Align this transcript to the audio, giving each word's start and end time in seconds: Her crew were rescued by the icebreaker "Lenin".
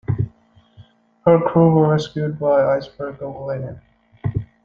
Her 1.27 1.39
crew 1.45 1.75
were 1.75 1.91
rescued 1.91 2.39
by 2.39 2.59
the 2.63 2.69
icebreaker 2.69 3.27
"Lenin". 3.27 3.79